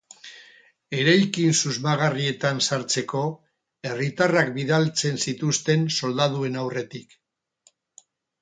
Eraikin 0.99 1.51
susmagarrietan 1.57 2.63
sartzeko, 2.67 3.21
herritarrak 3.91 4.49
bidaltzen 4.57 5.23
zituzten 5.27 5.87
soldaduen 5.99 6.59
aurretik. 6.63 7.17